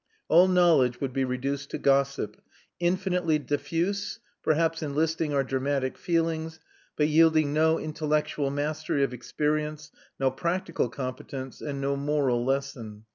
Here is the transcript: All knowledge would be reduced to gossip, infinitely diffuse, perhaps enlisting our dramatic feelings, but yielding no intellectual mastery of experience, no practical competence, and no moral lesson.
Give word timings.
All 0.29 0.47
knowledge 0.47 0.99
would 0.99 1.13
be 1.13 1.23
reduced 1.23 1.69
to 1.69 1.77
gossip, 1.77 2.41
infinitely 2.79 3.37
diffuse, 3.37 4.19
perhaps 4.41 4.81
enlisting 4.81 5.31
our 5.31 5.43
dramatic 5.43 5.95
feelings, 5.95 6.59
but 6.95 7.07
yielding 7.07 7.53
no 7.53 7.77
intellectual 7.77 8.49
mastery 8.49 9.03
of 9.03 9.13
experience, 9.13 9.91
no 10.19 10.31
practical 10.31 10.89
competence, 10.89 11.61
and 11.61 11.79
no 11.79 11.95
moral 11.95 12.43
lesson. 12.43 13.05